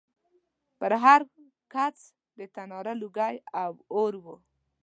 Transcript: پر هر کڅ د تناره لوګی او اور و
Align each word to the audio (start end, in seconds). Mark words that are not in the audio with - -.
پر 0.79 0.91
هر 1.03 1.21
کڅ 1.73 1.97
د 2.37 2.39
تناره 2.55 2.93
لوګی 3.01 3.35
او 3.63 3.71
اور 3.99 4.13
و 4.23 4.25